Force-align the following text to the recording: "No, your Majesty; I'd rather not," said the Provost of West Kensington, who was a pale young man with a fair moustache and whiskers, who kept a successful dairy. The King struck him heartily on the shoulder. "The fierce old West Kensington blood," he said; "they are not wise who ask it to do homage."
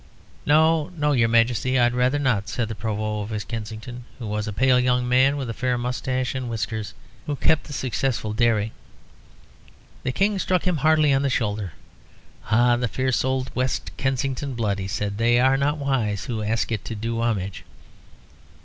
"No, 0.47 0.89
your 1.13 1.29
Majesty; 1.29 1.77
I'd 1.77 1.93
rather 1.93 2.17
not," 2.17 2.49
said 2.49 2.69
the 2.69 2.73
Provost 2.73 3.25
of 3.27 3.31
West 3.33 3.47
Kensington, 3.47 4.05
who 4.17 4.25
was 4.25 4.47
a 4.47 4.51
pale 4.51 4.79
young 4.79 5.07
man 5.07 5.37
with 5.37 5.47
a 5.47 5.53
fair 5.53 5.77
moustache 5.77 6.33
and 6.33 6.49
whiskers, 6.49 6.95
who 7.27 7.35
kept 7.35 7.69
a 7.69 7.71
successful 7.73 8.33
dairy. 8.33 8.71
The 10.01 10.11
King 10.11 10.39
struck 10.39 10.65
him 10.65 10.77
heartily 10.77 11.13
on 11.13 11.21
the 11.21 11.29
shoulder. 11.29 11.73
"The 12.49 12.89
fierce 12.91 13.23
old 13.23 13.53
West 13.55 13.95
Kensington 13.97 14.55
blood," 14.55 14.79
he 14.79 14.87
said; 14.87 15.19
"they 15.19 15.39
are 15.39 15.55
not 15.55 15.77
wise 15.77 16.25
who 16.25 16.41
ask 16.41 16.71
it 16.71 16.83
to 16.85 16.95
do 16.95 17.21
homage." 17.21 17.63